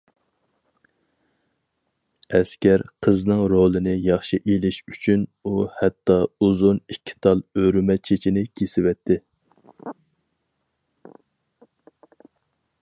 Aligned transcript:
ئەسكەر 2.37 2.83
قىزنىڭ 3.07 3.43
رولىنى 3.53 3.93
ياخشى 4.07 4.39
ئېلىش 4.53 4.79
ئۈچۈن، 4.93 5.25
ئۇ 5.49 5.53
ھەتتا 5.81 6.17
ئۇزۇن 6.47 6.81
ئىككى 6.95 7.17
تال 7.27 7.45
ئۆرۈمە 7.63 7.99
چېچىنى 8.09 8.45
كېسىۋەتتى. 8.61 9.19